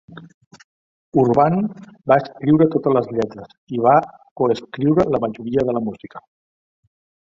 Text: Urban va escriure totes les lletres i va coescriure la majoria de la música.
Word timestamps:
Urban 1.23 1.59
va 2.13 2.17
escriure 2.23 2.69
totes 2.77 2.97
les 2.99 3.11
lletres 3.19 3.55
i 3.79 3.83
va 3.87 3.97
coescriure 4.43 5.09
la 5.15 5.25
majoria 5.29 5.71
de 5.71 5.81
la 5.81 5.89
música. 5.91 6.29